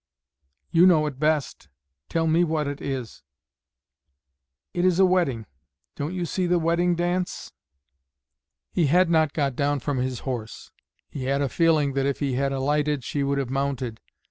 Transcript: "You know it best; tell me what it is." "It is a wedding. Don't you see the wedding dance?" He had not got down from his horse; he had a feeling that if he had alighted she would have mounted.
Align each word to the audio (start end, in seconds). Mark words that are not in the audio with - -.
"You 0.71 0.87
know 0.87 1.05
it 1.05 1.19
best; 1.19 1.69
tell 2.09 2.25
me 2.25 2.43
what 2.43 2.65
it 2.65 2.81
is." 2.81 3.21
"It 4.73 4.83
is 4.83 4.97
a 4.97 5.05
wedding. 5.05 5.45
Don't 5.95 6.15
you 6.15 6.25
see 6.25 6.47
the 6.47 6.57
wedding 6.57 6.95
dance?" 6.95 7.51
He 8.71 8.87
had 8.87 9.11
not 9.11 9.31
got 9.31 9.55
down 9.55 9.79
from 9.79 9.97
his 9.99 10.21
horse; 10.21 10.71
he 11.07 11.25
had 11.25 11.43
a 11.43 11.49
feeling 11.49 11.93
that 11.93 12.07
if 12.07 12.17
he 12.19 12.33
had 12.33 12.51
alighted 12.51 13.03
she 13.03 13.21
would 13.21 13.37
have 13.37 13.51
mounted. 13.51 14.01